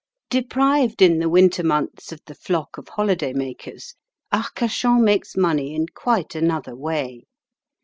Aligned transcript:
Deprived 0.31 0.99
in 1.03 1.19
the 1.19 1.29
winter 1.29 1.63
months 1.63 2.11
of 2.11 2.19
the 2.25 2.33
flock 2.33 2.75
of 2.79 2.87
holiday 2.87 3.33
makers, 3.33 3.93
Arcachon 4.33 5.03
makes 5.03 5.37
money 5.37 5.75
in 5.75 5.85
quite 5.93 6.33
another 6.33 6.75
way. 6.75 7.25